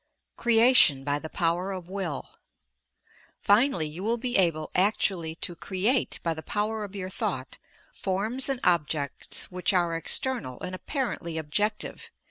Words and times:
CREATION 0.35 1.03
BY 1.03 1.19
THE 1.19 1.29
POWER 1.29 1.73
OP 1.73 1.85
WIU. 1.87 2.23
Finally 3.43 3.85
you 3.85 4.03
will 4.03 4.17
be 4.17 4.35
able 4.35 4.71
actually 4.73 5.35
to 5.35 5.55
create 5.55 6.19
by 6.23 6.33
the 6.33 6.41
power 6.41 6.83
of 6.83 6.95
your 6.95 7.11
thought, 7.11 7.59
forms 7.93 8.49
and 8.49 8.59
objects 8.63 9.51
which 9.51 9.73
are 9.73 9.93
ex 9.93 10.17
ternal 10.17 10.59
and 10.61 10.73
apparently 10.73 11.37
objective. 11.37 12.09